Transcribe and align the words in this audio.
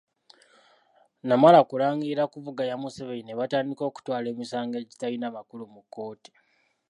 Namala 1.29 1.59
kulangirira 1.69 2.23
kuvuganya 2.33 2.79
Museveni 2.83 3.23
ne 3.25 3.37
batandika 3.39 3.83
okutwala 3.85 4.25
emisango 4.33 4.75
egitalina 4.83 5.27
makulu 5.37 5.63
mu 5.73 5.81
kkooti. 5.83 6.31